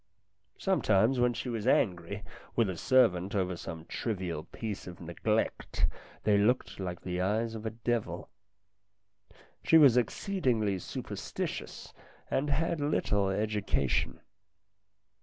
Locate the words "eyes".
7.21-7.53